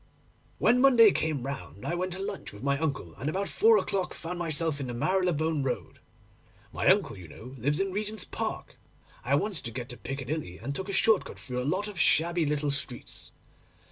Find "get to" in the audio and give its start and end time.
9.69-9.97